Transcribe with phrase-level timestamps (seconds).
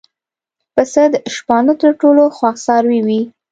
[0.73, 3.21] پسه د شپانه تر ټولو خوښ څاروی وي.